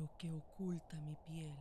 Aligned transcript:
lo 0.00 0.08
que 0.16 0.32
oculta 0.32 0.96
mi 1.02 1.14
piel. 1.28 1.54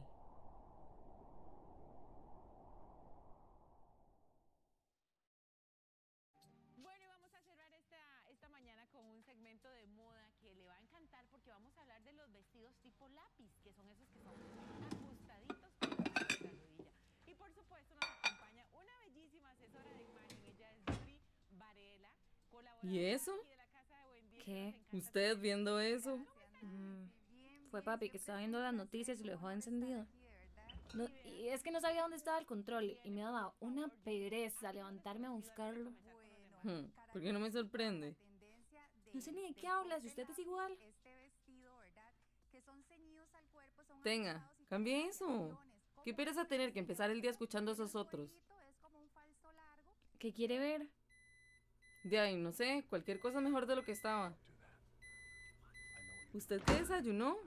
Bueno, 6.77 7.03
y 7.05 7.07
vamos 7.07 7.33
a 7.33 7.41
cerrar 7.41 7.71
esta, 7.73 7.97
esta 8.31 8.49
mañana 8.49 8.87
con 8.91 9.05
un 9.05 9.23
segmento 9.23 9.69
de 9.71 9.87
moda 9.87 10.31
que 10.41 10.53
le 10.55 10.65
va 10.65 10.75
a 10.75 10.79
encantar 10.79 11.25
porque 11.29 11.49
vamos 11.51 11.75
a 11.77 11.81
hablar 11.81 12.01
de 12.03 12.13
los 12.13 12.31
vestidos 12.31 12.73
tipo 12.81 13.07
lápiz, 13.09 13.51
que 13.63 13.73
son 13.73 13.89
esos 13.89 14.07
que 14.09 14.21
son 14.23 14.33
ajustaditos 14.93 15.73
con 15.79 15.89
la 15.89 16.05
rodilla. 16.39 16.91
Y 17.25 17.33
por 17.35 17.53
supuesto 17.53 17.95
nos 17.95 18.09
acompaña 18.23 18.65
una 18.73 18.97
bellísima 18.99 19.51
asesora 19.51 19.89
de 19.93 20.03
imagen, 20.03 20.39
ella 20.47 20.71
es 20.71 20.85
Yuri 20.85 21.19
Varela, 21.51 22.11
¿Y 22.83 22.99
eso? 23.05 23.33
de 23.49 23.57
la 23.57 23.67
Casa 23.67 23.97
de 23.97 24.07
Buen 24.07 24.29
Día, 24.31 24.43
¿Qué? 24.45 24.65
nos 24.65 24.75
encanta 24.75 24.97
¿Usted 24.97 25.35
tu 25.35 25.41
viendo 25.41 25.79
eso? 25.79 26.17
Mm, 26.61 26.98
fue 27.69 27.81
papi 27.81 28.09
que 28.09 28.17
estaba 28.17 28.39
viendo 28.39 28.59
las 28.59 28.73
noticias 28.73 29.19
y 29.19 29.23
lo 29.23 29.31
dejó 29.33 29.51
encendido. 29.51 30.05
No, 30.93 31.05
y 31.23 31.49
es 31.49 31.61
que 31.61 31.71
no 31.71 31.79
sabía 31.79 32.01
dónde 32.01 32.17
estaba 32.17 32.39
el 32.39 32.45
control 32.45 32.97
y 33.03 33.11
me 33.11 33.21
daba 33.21 33.53
una 33.59 33.87
pereza 34.03 34.73
levantarme 34.73 35.27
a 35.27 35.31
buscarlo. 35.31 35.91
Hmm, 36.63 36.85
¿Por 37.13 37.21
qué 37.21 37.31
no 37.31 37.39
me 37.39 37.51
sorprende? 37.51 38.15
No 39.13 39.21
sé 39.21 39.31
ni 39.31 39.41
de 39.41 39.53
qué 39.53 39.67
habla, 39.67 39.99
si 39.99 40.07
usted 40.07 40.29
es 40.29 40.39
igual. 40.39 40.77
Tenga, 44.03 44.51
cambie 44.69 45.07
eso. 45.07 45.57
¿Qué 46.03 46.13
pereza 46.13 46.45
tener 46.45 46.73
que 46.73 46.79
empezar 46.79 47.11
el 47.11 47.21
día 47.21 47.31
escuchando 47.31 47.71
a 47.71 47.73
esos 47.73 47.95
otros? 47.95 48.31
¿Qué 50.17 50.33
quiere 50.33 50.57
ver? 50.57 50.87
De 52.03 52.19
ahí, 52.19 52.35
no 52.35 52.51
sé, 52.51 52.85
cualquier 52.89 53.19
cosa 53.19 53.41
mejor 53.41 53.65
de 53.65 53.75
lo 53.75 53.83
que 53.83 53.91
estaba. 53.91 54.35
¿Usted 56.33 56.61
qué 56.61 56.73
desayunó? 56.73 57.37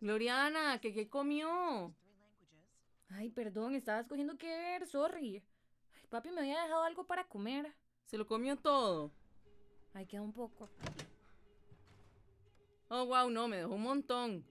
Gloriana, 0.00 0.80
¿que 0.80 0.94
qué 0.94 1.08
comió? 1.08 1.92
Ay, 3.08 3.30
perdón, 3.30 3.74
estaba 3.74 4.00
escogiendo 4.00 4.38
qué 4.38 4.46
ver, 4.46 4.86
sorry. 4.86 5.42
Ay, 5.94 6.06
papi 6.08 6.30
me 6.30 6.40
había 6.40 6.62
dejado 6.62 6.84
algo 6.84 7.04
para 7.04 7.26
comer. 7.26 7.74
Se 8.04 8.16
lo 8.16 8.26
comió 8.26 8.56
todo. 8.56 9.10
Ay, 9.94 10.06
queda 10.06 10.22
un 10.22 10.32
poco. 10.32 10.68
Oh, 12.88 13.06
wow, 13.06 13.28
no, 13.28 13.48
me 13.48 13.56
dejó 13.56 13.74
un 13.74 13.82
montón. 13.82 14.46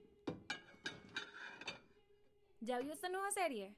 ¿Ya 2.60 2.78
vio 2.80 2.92
esta 2.92 3.08
nueva 3.08 3.30
serie? 3.30 3.74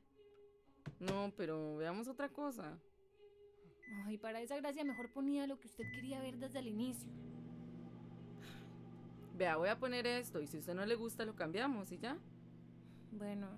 No, 0.99 1.33
pero 1.37 1.77
veamos 1.77 2.09
otra 2.09 2.29
cosa. 2.29 2.79
Ay, 4.07 4.19
para 4.19 4.41
esa 4.41 4.57
gracia 4.57 4.85
mejor 4.85 5.13
ponía 5.13 5.47
lo 5.47 5.59
que 5.59 5.67
usted 5.67 5.85
quería 5.93 6.21
ver 6.21 6.39
desde 6.39 6.59
el 6.61 6.69
inicio. 6.69 7.09
Vea, 9.37 9.57
voy 9.57 9.69
a 9.69 9.79
poner 9.79 10.07
esto 10.07 10.41
y 10.41 10.47
si 10.47 10.59
a 10.59 10.61
usted 10.61 10.75
no 10.75 10.85
le 10.85 10.95
gusta 10.95 11.25
lo 11.25 11.35
cambiamos 11.35 11.91
y 11.93 11.99
ya. 11.99 12.19
Bueno, 13.13 13.49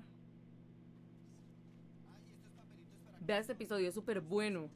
Vea 3.25 3.39
este 3.39 3.53
episodio, 3.53 3.89
es 3.89 3.95
súper 3.95 4.21
bueno. 4.21 4.69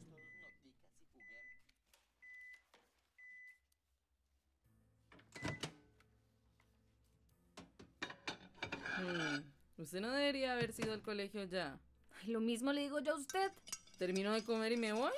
Hmm, 8.97 9.41
Usted 9.77 9.99
no 10.01 10.11
debería 10.11 10.53
haber 10.53 10.71
sido 10.71 10.93
al 10.93 11.01
colegio 11.01 11.43
ya. 11.43 11.77
Ay, 12.21 12.27
lo 12.31 12.39
mismo 12.39 12.73
le 12.73 12.81
digo 12.81 12.99
yo 12.99 13.13
a 13.13 13.17
usted. 13.17 13.51
Termino 13.97 14.33
de 14.33 14.43
comer 14.43 14.71
y 14.71 14.77
me 14.77 14.93
voy. 14.93 15.11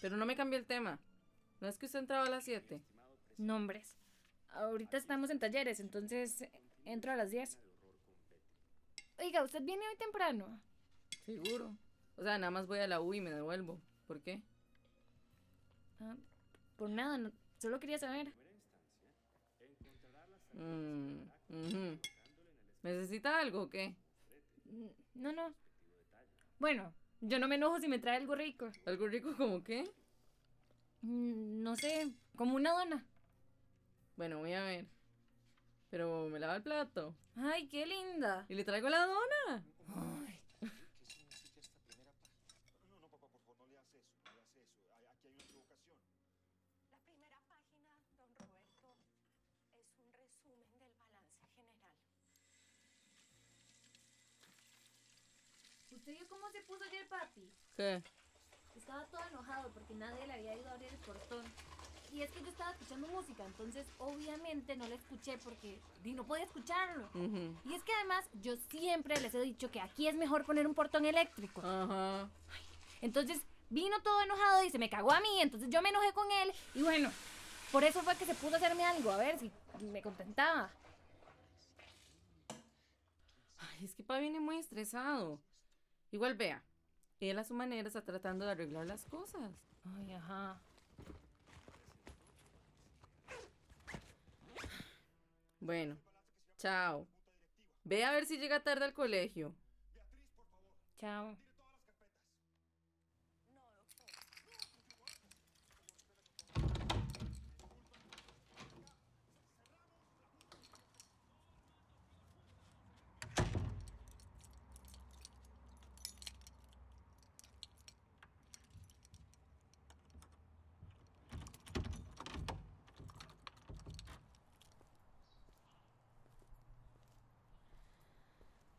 Pero 0.00 0.16
no 0.16 0.24
me 0.26 0.36
cambie 0.36 0.58
el 0.58 0.66
tema. 0.66 0.98
¿No 1.60 1.68
es 1.68 1.76
que 1.78 1.86
usted 1.86 1.98
entraba 2.00 2.26
a 2.26 2.30
las 2.30 2.44
7? 2.44 2.80
Nombres. 3.36 3.96
Ahorita 4.52 4.96
estamos 4.96 5.30
en 5.30 5.38
talleres, 5.38 5.78
entonces 5.80 6.42
eh, 6.42 6.50
entro 6.84 7.12
a 7.12 7.16
las 7.16 7.30
10. 7.30 7.58
Oiga, 9.18 9.42
¿usted 9.44 9.62
viene 9.62 9.86
hoy 9.88 9.96
temprano? 9.96 10.60
Seguro. 11.26 11.76
O 12.16 12.22
sea, 12.22 12.38
nada 12.38 12.50
más 12.50 12.66
voy 12.66 12.78
a 12.78 12.86
la 12.86 13.00
U 13.00 13.12
y 13.14 13.20
me 13.20 13.30
devuelvo. 13.30 13.80
¿Por 14.06 14.20
qué? 14.22 14.42
Ah, 16.00 16.16
por 16.76 16.88
nada, 16.90 17.18
no- 17.18 17.32
solo 17.58 17.78
quería 17.78 17.98
saber. 17.98 18.32
Mm. 20.54 21.20
¿Necesita 22.82 23.38
algo 23.38 23.62
o 23.62 23.68
qué? 23.68 23.94
No, 25.14 25.32
no. 25.32 25.54
Bueno, 26.60 26.94
yo 27.22 27.38
no 27.38 27.48
me 27.48 27.56
enojo 27.56 27.80
si 27.80 27.88
me 27.88 27.98
trae 27.98 28.16
algo 28.18 28.34
rico. 28.36 28.70
¿Algo 28.86 29.08
rico 29.08 29.34
como 29.36 29.64
qué? 29.64 29.90
Mm, 31.02 31.62
No 31.62 31.74
sé, 31.74 32.12
como 32.36 32.54
una 32.54 32.72
dona. 32.72 33.04
Bueno, 34.16 34.38
voy 34.38 34.52
a 34.52 34.62
ver. 34.64 34.86
Pero 35.90 36.28
me 36.28 36.38
lava 36.38 36.56
el 36.56 36.62
plato. 36.62 37.16
Ay, 37.36 37.66
qué 37.68 37.86
linda. 37.86 38.44
Y 38.48 38.54
le 38.54 38.64
traigo 38.64 38.88
la 38.90 39.06
dona. 39.06 39.64
¿Qué 39.88 39.96
significa 39.98 41.60
esta 41.60 41.78
primera 41.80 42.60
página? 42.60 42.76
No, 42.90 43.00
no, 43.00 43.08
papá, 43.08 43.26
por 43.32 43.40
favor, 43.42 43.56
no 43.58 43.66
le 43.72 43.78
hagas 43.80 43.94
eso, 43.96 44.12
no 44.20 44.28
le 44.28 44.36
hagas 44.36 44.54
eso. 44.60 44.84
Ay, 44.92 45.08
Aquí 45.10 45.26
hay 45.26 45.32
una 45.34 45.42
equivocación. 45.42 45.96
La 46.92 46.98
primera 47.00 47.38
página, 47.48 47.90
don 48.20 48.30
Roberto, 48.36 48.86
es 49.74 49.88
un 49.98 50.12
resumen 50.12 50.68
del 50.78 50.94
balance 51.00 51.46
general. 51.56 51.96
¿Usted 56.10 56.18
vio 56.18 56.28
cómo 56.28 56.50
se 56.50 56.60
puso 56.62 56.82
ayer, 56.84 57.08
papi? 57.08 57.52
¿Qué? 57.76 58.02
Estaba 58.76 59.04
todo 59.06 59.20
enojado 59.28 59.70
porque 59.72 59.94
nadie 59.94 60.26
le 60.26 60.32
había 60.32 60.56
ido 60.56 60.68
a 60.68 60.72
abrir 60.72 60.88
el 60.88 60.98
portón. 60.98 61.44
Y 62.12 62.22
es 62.22 62.32
que 62.32 62.40
yo 62.40 62.48
estaba 62.48 62.72
escuchando 62.72 63.06
música, 63.06 63.44
entonces 63.44 63.86
obviamente 63.98 64.74
no 64.74 64.88
la 64.88 64.96
escuché 64.96 65.38
porque 65.38 65.78
no 66.02 66.24
podía 66.24 66.44
escucharlo. 66.44 67.06
Ujú. 67.14 67.54
Y 67.64 67.74
es 67.74 67.84
que 67.84 67.92
además 67.92 68.24
yo 68.42 68.56
siempre 68.68 69.20
les 69.20 69.32
he 69.34 69.40
dicho 69.40 69.70
que 69.70 69.80
aquí 69.80 70.08
es 70.08 70.16
mejor 70.16 70.44
poner 70.44 70.66
un 70.66 70.74
portón 70.74 71.04
eléctrico. 71.04 71.60
Ajá. 71.60 72.28
Entonces 73.00 73.40
vino 73.68 74.02
todo 74.02 74.20
enojado 74.22 74.64
y 74.64 74.70
se 74.70 74.80
me 74.80 74.90
cagó 74.90 75.12
a 75.12 75.20
mí, 75.20 75.40
entonces 75.40 75.70
yo 75.70 75.80
me 75.80 75.90
enojé 75.90 76.12
con 76.12 76.28
él 76.32 76.52
y 76.74 76.82
bueno, 76.82 77.12
por 77.70 77.84
eso 77.84 78.02
fue 78.02 78.16
que 78.16 78.26
se 78.26 78.34
puso 78.34 78.54
a 78.54 78.56
hacerme 78.56 78.84
algo, 78.84 79.12
a 79.12 79.16
ver 79.16 79.38
si 79.38 79.52
me 79.80 80.02
contentaba. 80.02 80.72
Ay, 83.58 83.84
es 83.84 83.94
que 83.94 84.02
pa 84.02 84.18
viene 84.18 84.40
muy 84.40 84.56
estresado. 84.56 85.38
Igual 86.10 86.34
vea. 86.34 86.62
Él 87.20 87.38
a 87.38 87.44
su 87.44 87.54
manera 87.54 87.88
está 87.88 88.02
tratando 88.02 88.44
de 88.44 88.52
arreglar 88.52 88.86
las 88.86 89.04
cosas. 89.04 89.50
Ay, 89.84 90.12
ajá. 90.12 90.60
Bueno, 95.60 95.96
chao. 96.58 97.06
Ve 97.84 98.04
a 98.04 98.12
ver 98.12 98.26
si 98.26 98.38
llega 98.38 98.62
tarde 98.62 98.84
al 98.86 98.94
colegio. 98.94 99.54
Chao. 100.98 101.36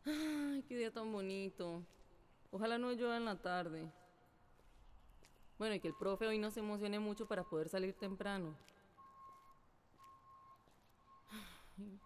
Ay, 0.06 0.61
qué 0.72 0.78
día 0.78 0.90
tan 0.90 1.12
bonito. 1.12 1.84
Ojalá 2.50 2.78
no 2.78 2.94
llueva 2.94 3.18
en 3.18 3.26
la 3.26 3.36
tarde. 3.36 3.92
Bueno, 5.60 5.76
y 5.76 5.82
que 5.82 5.90
el 5.90 5.94
profe 5.94 6.26
hoy 6.28 6.40
no 6.40 6.50
se 6.50 6.62
emocione 6.62 6.98
mucho 6.98 7.28
para 7.28 7.44
poder 7.44 7.68
salir 7.68 7.94
temprano. 7.94 8.56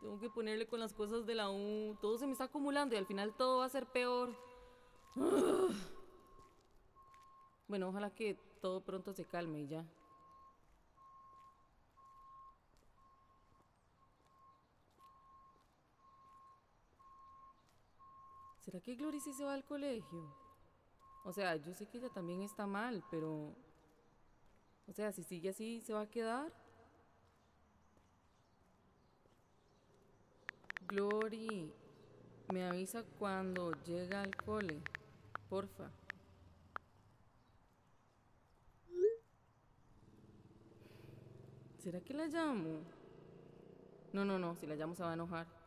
Tengo 0.02 0.20
que 0.20 0.32
ponerle 0.32 0.66
con 0.66 0.80
las 0.80 0.96
cosas 0.96 1.28
de 1.28 1.36
la 1.36 1.52
U. 1.52 1.96
Todo 2.02 2.18
se 2.18 2.26
me 2.26 2.32
está 2.32 2.46
acumulando 2.46 2.96
y 2.96 2.98
al 2.98 3.06
final 3.06 3.36
todo 3.36 3.60
va 3.60 3.66
a 3.66 3.70
ser 3.70 3.86
peor. 3.86 4.36
Bueno, 7.68 7.90
ojalá 7.90 8.10
que 8.10 8.36
todo 8.62 8.82
pronto 8.82 9.14
se 9.14 9.26
calme 9.26 9.60
y 9.60 9.68
ya. 9.68 9.86
¿Será 18.66 18.82
que 18.82 18.96
Glory 18.96 19.20
sí 19.20 19.32
se 19.32 19.44
va 19.46 19.54
al 19.54 19.64
colegio? 19.64 20.36
O 21.24 21.32
sea, 21.32 21.56
yo 21.56 21.74
sé 21.76 21.86
que 21.86 22.00
ella 22.00 22.10
también 22.10 22.42
está 22.42 22.66
mal, 22.66 23.04
pero... 23.12 23.54
O 24.88 24.94
sea, 24.94 25.12
si 25.12 25.24
sigue 25.24 25.50
así, 25.50 25.82
¿se 25.82 25.94
va 25.94 26.02
a 26.02 26.10
quedar? 26.10 26.52
Glory, 30.88 31.72
me 32.52 32.64
avisa 32.66 33.04
cuando 33.20 33.72
llega 33.84 34.22
al 34.22 34.36
cole, 34.36 34.82
porfa. 35.48 35.92
¿Será 41.84 42.02
que 42.02 42.16
la 42.16 42.26
llamo? 42.26 42.82
No, 44.12 44.26
no, 44.26 44.40
no, 44.40 44.56
si 44.56 44.66
la 44.66 44.76
llamo 44.76 44.96
se 44.96 45.04
va 45.04 45.12
a 45.12 45.14
enojar. 45.14 45.65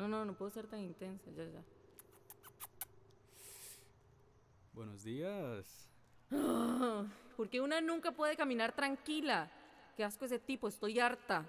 No, 0.00 0.08
no, 0.08 0.24
no 0.24 0.32
puedo 0.32 0.50
ser 0.50 0.66
tan 0.66 0.80
intensa, 0.80 1.30
ya, 1.30 1.44
ya. 1.44 1.62
Buenos 4.72 5.04
días. 5.04 5.90
Porque 7.36 7.60
una 7.60 7.82
nunca 7.82 8.10
puede 8.10 8.34
caminar 8.34 8.74
tranquila. 8.74 9.52
Qué 9.94 10.02
asco 10.02 10.24
ese 10.24 10.38
tipo, 10.38 10.68
estoy 10.68 10.98
harta. 10.98 11.44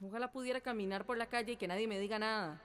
Ojalá 0.00 0.32
pudiera 0.32 0.62
caminar 0.62 1.04
por 1.04 1.18
la 1.18 1.26
calle 1.26 1.52
y 1.52 1.56
que 1.58 1.68
nadie 1.68 1.86
me 1.86 2.00
diga 2.00 2.18
nada. 2.18 2.62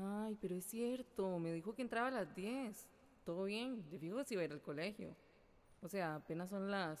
Ay, 0.00 0.38
pero 0.40 0.54
es 0.54 0.66
cierto, 0.66 1.40
me 1.40 1.52
dijo 1.52 1.74
que 1.74 1.82
entraba 1.82 2.06
a 2.06 2.12
las 2.12 2.32
10. 2.36 2.86
Todo 3.24 3.42
bien, 3.46 3.90
de 3.90 3.98
fijo 3.98 4.22
si 4.22 4.34
iba 4.34 4.42
a 4.42 4.44
ir 4.44 4.52
al 4.52 4.62
colegio. 4.62 5.16
O 5.82 5.88
sea, 5.88 6.16
apenas 6.16 6.50
son 6.50 6.70
las 6.70 6.98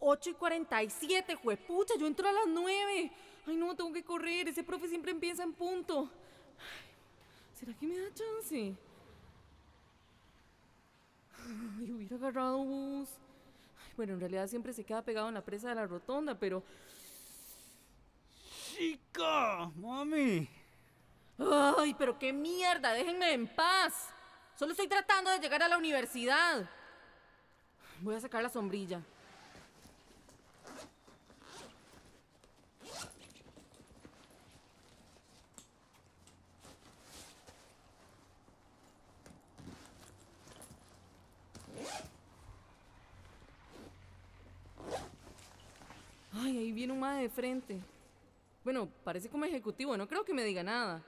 8 0.00 0.30
y 0.30 0.34
47, 0.34 1.34
juepucha, 1.36 1.94
yo 1.98 2.06
entro 2.06 2.28
a 2.28 2.32
las 2.32 2.46
9. 2.46 3.12
Ay, 3.46 3.56
no, 3.56 3.74
tengo 3.74 3.92
que 3.92 4.04
correr, 4.04 4.48
ese 4.48 4.62
profe 4.62 4.88
siempre 4.88 5.10
empieza 5.10 5.42
en 5.42 5.52
punto. 5.52 6.10
Ay, 6.58 7.58
¿Será 7.58 7.74
que 7.74 7.86
me 7.86 7.98
da 7.98 8.14
chance? 8.14 8.76
Ay, 11.78 11.92
hubiera 11.92 12.16
agarrado 12.16 12.58
bus. 12.58 13.08
Ay, 13.84 13.92
bueno, 13.96 14.14
en 14.14 14.20
realidad 14.20 14.46
siempre 14.46 14.72
se 14.72 14.84
queda 14.84 15.02
pegado 15.02 15.28
en 15.28 15.34
la 15.34 15.44
presa 15.44 15.70
de 15.70 15.74
la 15.74 15.86
rotonda, 15.86 16.38
pero... 16.38 16.62
¡Chica! 18.76 19.70
¡Mami! 19.76 20.48
Ay, 21.38 21.94
pero 21.98 22.18
qué 22.18 22.32
mierda, 22.32 22.92
déjenme 22.92 23.32
en 23.32 23.46
paz. 23.48 24.08
Solo 24.56 24.72
estoy 24.72 24.88
tratando 24.88 25.30
de 25.30 25.38
llegar 25.38 25.62
a 25.62 25.68
la 25.68 25.78
universidad. 25.78 26.68
Voy 28.00 28.14
a 28.14 28.20
sacar 28.20 28.42
la 28.42 28.48
sombrilla. 28.48 29.02
Ay, 46.32 46.56
ahí 46.56 46.72
viene 46.72 46.92
un 46.92 47.00
mae 47.00 47.22
de 47.22 47.28
frente. 47.28 47.80
Bueno, 48.62 48.88
parece 49.02 49.28
como 49.28 49.44
ejecutivo, 49.44 49.96
no 49.96 50.06
creo 50.06 50.24
que 50.24 50.32
me 50.32 50.44
diga 50.44 50.62
nada. 50.62 51.02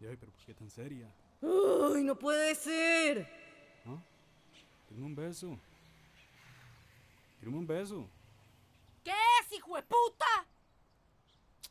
Ay, 0.00 0.16
pero 0.18 0.32
¿por 0.32 0.44
qué 0.44 0.52
tan 0.52 0.68
seria? 0.68 1.08
¡Ay, 1.42 2.02
no 2.02 2.18
puede 2.18 2.54
ser! 2.54 3.45
Tírame 4.96 5.10
un 5.10 5.14
beso. 5.14 5.58
Tírame 7.38 7.58
un 7.58 7.66
beso. 7.66 8.08
¿Qué 9.04 9.10
es, 9.10 9.52
hijo 9.52 9.76
de 9.76 9.82
puta? 9.82 10.24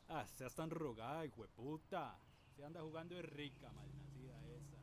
Ah, 0.10 0.27
seas 0.27 0.54
tan 0.54 0.69
rogada, 0.69 1.25
hijo 1.25 1.42
de 1.42 1.48
puta. 1.48 2.16
Se 2.56 2.63
anda 2.63 2.81
jugando 2.81 3.16
de 3.16 3.24
rica, 3.24 3.72
malnacida 3.72 4.36
esa. 4.56 4.77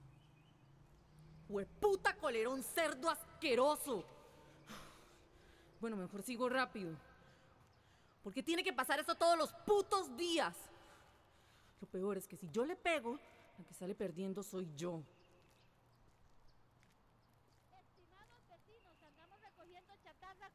Hueputa 1.48 2.16
colerón 2.16 2.64
cerdo 2.64 3.10
asqueroso. 3.10 4.04
Bueno, 5.80 5.96
mejor 5.96 6.24
sigo 6.24 6.48
rápido. 6.48 6.96
¿Por 8.24 8.32
qué 8.32 8.42
tiene 8.42 8.64
que 8.64 8.72
pasar 8.72 8.98
eso 8.98 9.14
todos 9.14 9.38
los 9.38 9.52
putos 9.64 10.16
días? 10.16 10.56
Lo 11.80 11.86
peor 11.86 12.18
es 12.18 12.26
que 12.26 12.36
si 12.36 12.50
yo 12.50 12.64
le 12.64 12.74
pego, 12.74 13.20
la 13.56 13.64
que 13.64 13.74
sale 13.74 13.94
perdiendo 13.94 14.42
soy 14.42 14.68
yo. 14.74 15.04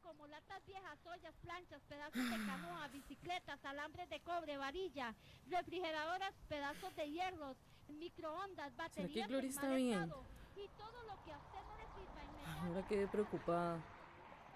Como 0.02 0.26
latas 0.26 0.64
viejas, 0.66 0.98
ollas, 1.06 1.34
planchas, 1.42 1.82
pedazos 1.88 2.30
de 2.30 2.46
canoa, 2.46 2.88
bicicletas, 2.92 3.64
alambres 3.64 4.08
de 4.10 4.20
cobre, 4.20 4.56
varilla, 4.56 5.14
refrigeradoras, 5.48 6.34
pedazos 6.48 6.94
de 6.96 7.10
hierros, 7.10 7.56
microondas, 7.88 8.76
baterías, 8.76 9.28
Gloria 9.28 9.50
está 9.50 9.74
bien? 9.74 10.12
y 10.56 10.68
todo 10.76 11.02
lo 11.04 11.24
que 11.24 11.32
a 11.32 11.38
usted 11.38 11.60
no 11.66 11.76
le 11.76 11.84
sirva 11.94 12.66
Ahora 12.66 12.86
quedé 12.86 13.06
preocupada. 13.06 13.78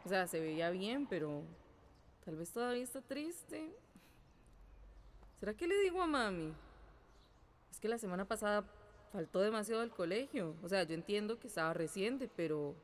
O 0.05 0.09
sea, 0.09 0.27
se 0.27 0.41
veía 0.41 0.71
bien, 0.71 1.07
pero 1.07 1.45
tal 2.25 2.37
vez 2.37 2.53
todavía 2.53 2.83
está 2.83 3.01
triste. 3.01 3.73
¿Será 5.39 5.55
que 5.55 5.67
le 5.67 5.79
digo 5.81 6.03
a 6.03 6.07
mami? 6.07 6.53
Es 7.71 7.79
que 7.79 7.89
la 7.89 7.99
semana 7.99 8.25
pasada 8.25 8.65
faltó 9.13 9.41
demasiado 9.41 9.83
al 9.83 9.91
colegio. 9.91 10.57
O 10.63 10.69
sea, 10.69 10.83
yo 10.83 10.95
entiendo 10.95 11.39
que 11.39 11.47
estaba 11.47 11.73
reciente, 11.75 12.29
pero 12.35 12.75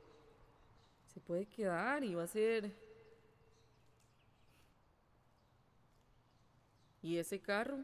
se 1.18 1.24
puede 1.24 1.46
quedar 1.46 2.04
y 2.04 2.14
va 2.14 2.22
a 2.22 2.26
ser... 2.28 2.72
¿Y 7.02 7.16
ese 7.16 7.40
carro? 7.40 7.78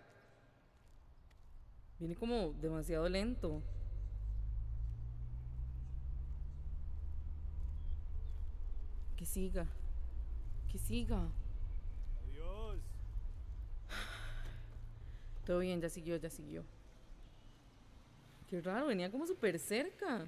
Viene 1.99 2.15
como 2.15 2.53
demasiado 2.53 3.09
lento. 3.09 3.61
Que 9.17 9.27
siga. 9.27 9.67
Que 10.71 10.79
siga. 10.79 11.29
Adiós. 12.23 12.79
Todo 15.45 15.59
bien, 15.59 15.81
ya 15.81 15.89
siguió, 15.89 16.17
ya 16.19 16.31
siguió. 16.31 16.63
Qué 18.49 18.61
raro, 18.61 18.87
venía 18.87 19.11
como 19.11 19.27
súper 19.27 19.59
cerca. 19.59 20.25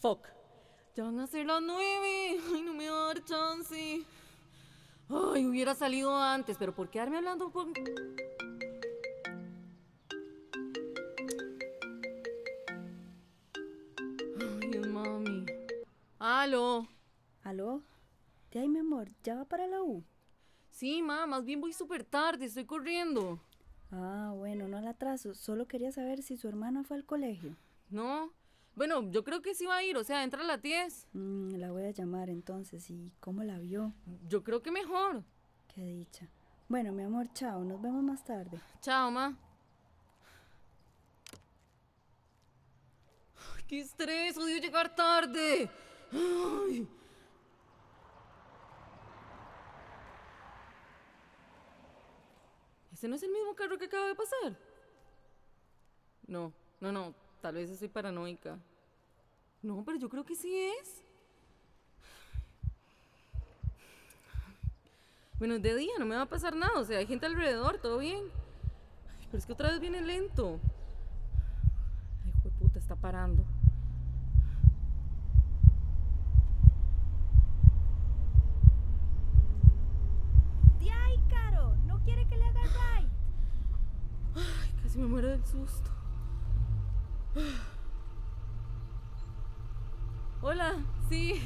Fuck. 0.00 0.41
Ya 0.94 1.04
van 1.04 1.18
a 1.20 1.26
ser 1.26 1.46
las 1.46 1.62
nueve. 1.62 2.38
Ay, 2.52 2.62
no 2.62 2.74
me 2.74 2.90
va 2.90 3.04
a 3.04 3.06
dar 3.06 3.24
chance. 3.24 4.04
Ay, 5.08 5.46
hubiera 5.46 5.74
salido 5.74 6.14
antes, 6.14 6.58
pero 6.58 6.74
¿por 6.74 6.90
quedarme 6.90 7.16
hablando 7.16 7.50
por... 7.50 7.66
Ay, 14.38 14.78
mami. 14.86 15.46
Aló. 16.18 16.86
¿Aló? 17.42 17.82
De 18.50 18.60
ahí, 18.60 18.68
mi 18.68 18.80
amor, 18.80 19.10
¿ya 19.22 19.34
va 19.34 19.46
para 19.46 19.66
la 19.66 19.82
U? 19.82 20.04
Sí, 20.70 21.00
ma, 21.00 21.26
más 21.26 21.44
bien 21.44 21.60
voy 21.62 21.72
súper 21.72 22.04
tarde, 22.04 22.44
estoy 22.44 22.66
corriendo. 22.66 23.40
Ah, 23.90 24.32
bueno, 24.36 24.68
no 24.68 24.78
la 24.80 24.90
atraso. 24.90 25.34
Solo 25.34 25.66
quería 25.66 25.90
saber 25.90 26.22
si 26.22 26.36
su 26.36 26.48
hermana 26.48 26.84
fue 26.84 26.98
al 26.98 27.04
colegio. 27.06 27.56
¿No? 27.88 28.30
Bueno, 28.74 29.10
yo 29.10 29.22
creo 29.22 29.42
que 29.42 29.54
sí 29.54 29.66
va 29.66 29.76
a 29.76 29.82
ir, 29.84 29.96
o 29.96 30.04
sea, 30.04 30.24
entra 30.24 30.42
a 30.42 30.44
las 30.44 30.62
10. 30.62 31.08
Mm, 31.12 31.56
la 31.56 31.70
voy 31.70 31.84
a 31.84 31.90
llamar 31.90 32.30
entonces. 32.30 32.88
¿Y 32.90 33.12
cómo 33.20 33.42
la 33.44 33.58
vio? 33.58 33.92
Yo 34.28 34.42
creo 34.42 34.62
que 34.62 34.70
mejor. 34.70 35.24
Qué 35.74 35.82
dicha. 35.82 36.28
Bueno, 36.68 36.92
mi 36.92 37.02
amor, 37.02 37.28
chao. 37.34 37.64
Nos 37.64 37.80
vemos 37.82 38.02
más 38.02 38.24
tarde. 38.24 38.58
Chao, 38.80 39.10
ma. 39.10 39.36
Ay, 43.36 43.62
qué 43.68 43.80
estrés, 43.80 44.38
odio 44.38 44.58
llegar 44.58 44.94
tarde. 44.94 45.70
Ay. 46.12 46.88
¿Ese 52.92 53.08
no 53.08 53.16
es 53.16 53.22
el 53.22 53.32
mismo 53.32 53.54
carro 53.54 53.76
que 53.76 53.86
acaba 53.86 54.06
de 54.06 54.14
pasar? 54.14 54.56
No, 56.26 56.52
no, 56.80 56.92
no, 56.92 57.14
tal 57.42 57.56
vez 57.56 57.68
estoy 57.68 57.88
paranoica. 57.88 58.56
No, 59.62 59.82
pero 59.84 59.98
yo 59.98 60.08
creo 60.08 60.24
que 60.24 60.36
sí 60.36 60.56
es. 60.56 61.02
Bueno, 65.38 65.56
es 65.56 65.62
de 65.62 65.74
día, 65.74 65.92
no 65.98 66.06
me 66.06 66.14
va 66.14 66.22
a 66.22 66.26
pasar 66.26 66.54
nada, 66.54 66.78
o 66.78 66.84
sea, 66.84 66.98
hay 66.98 67.06
gente 67.06 67.26
alrededor, 67.26 67.78
todo 67.78 67.98
bien. 67.98 68.22
Ay, 69.18 69.26
pero 69.26 69.38
es 69.38 69.46
que 69.46 69.52
otra 69.52 69.70
vez 69.70 69.80
viene 69.80 70.00
lento. 70.00 70.60
Ay, 72.22 72.30
hijo 72.30 72.42
de 72.44 72.50
puta, 72.52 72.78
está 72.78 72.94
parando. 72.94 73.44
¡De 80.78 80.92
ahí, 80.92 81.18
Caro! 81.28 81.74
¿No 81.86 81.98
quiere 82.04 82.24
que 82.28 82.36
le 82.36 82.44
haga 82.44 82.62
ride? 82.62 83.10
Ay, 84.36 84.72
casi 84.80 84.98
me 85.00 85.08
muero 85.08 85.26
del 85.26 85.44
susto. 85.44 86.01
Hola, 90.42 90.74
sí. 91.08 91.40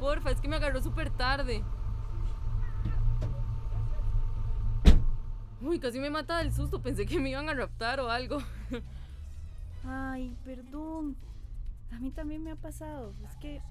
Porfa, 0.00 0.30
es 0.30 0.40
que 0.40 0.48
me 0.48 0.56
agarró 0.56 0.80
súper 0.82 1.10
tarde. 1.10 1.62
Uy, 5.60 5.78
casi 5.78 6.00
me 6.00 6.08
mata 6.10 6.38
del 6.38 6.52
susto. 6.52 6.82
Pensé 6.82 7.06
que 7.06 7.20
me 7.20 7.30
iban 7.30 7.48
a 7.48 7.54
raptar 7.54 8.00
o 8.00 8.10
algo. 8.10 8.38
Ay, 9.86 10.36
perdón. 10.44 11.16
A 11.92 12.00
mí 12.00 12.10
también 12.10 12.42
me 12.42 12.50
ha 12.50 12.56
pasado. 12.56 13.14
Es 13.24 13.36
que 13.36 13.62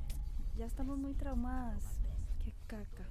ya 0.57 0.65
estamos 0.65 0.97
muy 0.97 1.13
traumadas. 1.15 1.83
Qué 2.43 2.53
caca. 2.67 3.09